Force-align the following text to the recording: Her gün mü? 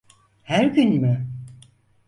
Her 0.43 0.63
gün 0.65 0.99
mü? 1.01 1.27